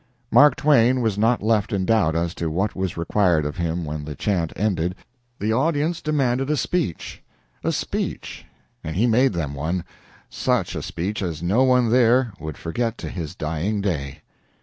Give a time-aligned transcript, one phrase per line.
[0.31, 4.03] Mark Twain was not left in doubt as to what was required of him when
[4.03, 4.95] the chant ended.
[5.37, 7.21] The audience demanded a speech
[7.63, 8.43] a speech,
[8.83, 9.83] and he made them one
[10.27, 14.23] such a speech as no one there would forget to his dying day.